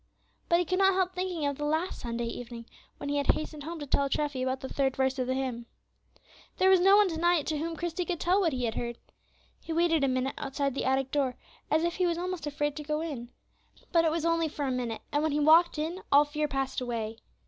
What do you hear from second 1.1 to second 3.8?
thinking of the last Sunday evening, when he had hastened home